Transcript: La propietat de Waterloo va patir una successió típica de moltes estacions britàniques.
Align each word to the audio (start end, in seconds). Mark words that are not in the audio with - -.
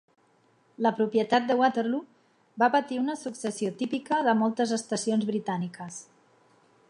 La 0.85 0.91
propietat 0.99 1.45
de 1.49 1.57
Waterloo 1.59 2.07
va 2.63 2.71
patir 2.77 2.97
una 3.03 3.17
successió 3.25 3.73
típica 3.83 4.21
de 4.29 4.35
moltes 4.41 4.75
estacions 4.81 5.31
britàniques. 5.33 6.01